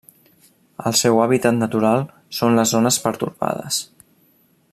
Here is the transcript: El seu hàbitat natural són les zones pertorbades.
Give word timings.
El 0.89 0.95
seu 1.01 1.21
hàbitat 1.25 1.59
natural 1.59 2.03
són 2.41 2.59
les 2.61 2.75
zones 2.77 3.01
pertorbades. 3.05 3.83